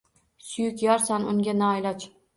Suyuk 0.51 0.81
yorsan 0.87 1.31
unga 1.35 1.57
noiloj… 1.63 2.09